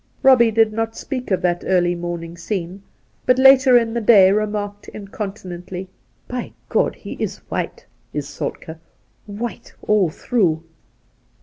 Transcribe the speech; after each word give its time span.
Eobbie 0.23 0.51
did 0.51 0.73
not 0.73 0.97
speak 0.97 1.29
of 1.29 1.43
that 1.43 1.63
early 1.67 1.93
morning 1.93 2.35
scene, 2.35 2.81
but 3.27 3.37
later 3.37 3.77
in 3.77 3.93
the 3.93 4.01
day 4.01 4.31
remarked 4.31 4.87
incontinently:' 4.87 5.87
By 6.27 6.53
God! 6.69 6.95
he 6.95 7.13
is 7.19 7.37
white, 7.49 7.85
is 8.11 8.25
Soltkd— 8.25 8.79
white 9.41 9.71
all 9.83 10.09
through.' 10.09 10.63